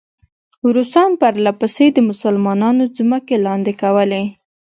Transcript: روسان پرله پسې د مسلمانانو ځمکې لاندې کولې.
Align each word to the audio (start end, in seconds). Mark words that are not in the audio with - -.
روسان 0.75 1.11
پرله 1.21 1.51
پسې 1.59 1.85
د 1.91 1.97
مسلمانانو 2.09 2.83
ځمکې 2.97 3.35
لاندې 3.45 3.73
کولې. 3.81 4.23